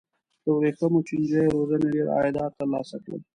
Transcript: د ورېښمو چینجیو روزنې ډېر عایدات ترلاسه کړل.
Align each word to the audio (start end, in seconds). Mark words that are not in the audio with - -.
د 0.43 0.45
ورېښمو 0.55 0.99
چینجیو 1.07 1.53
روزنې 1.55 1.87
ډېر 1.93 2.07
عایدات 2.15 2.51
ترلاسه 2.59 2.95
کړل. 3.03 3.21